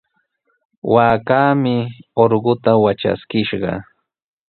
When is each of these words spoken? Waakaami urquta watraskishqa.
Waakaami 0.93 1.75
urquta 2.23 2.71
watraskishqa. 2.83 3.73